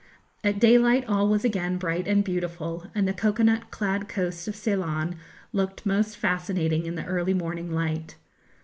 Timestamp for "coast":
4.09-4.47